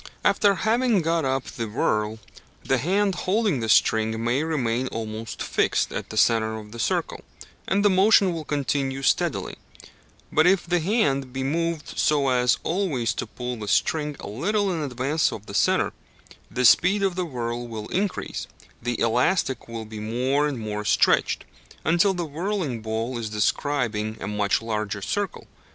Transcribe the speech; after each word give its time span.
After 0.25 0.55
having 0.55 1.03
got 1.03 1.25
up 1.25 1.43
the 1.45 1.67
whirl, 1.67 2.17
the 2.63 2.79
hand 2.79 3.13
holding 3.13 3.59
the 3.59 3.69
string 3.69 4.23
may 4.23 4.43
remain 4.43 4.87
almost 4.87 5.43
fixed 5.43 5.91
at 5.93 6.09
the 6.09 6.17
centre 6.17 6.57
of 6.57 6.71
the 6.71 6.79
circle, 6.79 7.23
and 7.67 7.85
the 7.85 7.89
motion 7.91 8.33
will 8.33 8.43
continue 8.43 9.03
steadily; 9.03 9.57
but 10.31 10.47
if 10.47 10.65
the 10.65 10.79
hand 10.79 11.31
be 11.31 11.43
moved 11.43 11.99
so 11.99 12.29
as 12.29 12.57
always 12.63 13.13
to 13.13 13.27
pull 13.27 13.57
the 13.57 13.67
string 13.67 14.15
a 14.19 14.27
little 14.27 14.73
in 14.73 14.81
advance 14.81 15.31
of 15.31 15.45
the 15.45 15.53
centre, 15.53 15.93
the 16.49 16.65
speed 16.65 17.03
of 17.03 17.15
whirl 17.19 17.67
will 17.67 17.87
increase, 17.89 18.47
the 18.81 18.99
elastic 18.99 19.67
will 19.67 19.85
be 19.85 19.99
more 19.99 20.47
and 20.47 20.57
more 20.59 20.83
stretched, 20.83 21.45
until 21.85 22.15
the 22.15 22.25
whirling 22.25 22.81
ball 22.81 23.19
is 23.19 23.29
describing 23.29 24.17
a 24.19 24.27
much 24.27 24.63
larger 24.63 25.03
circle. 25.03 25.45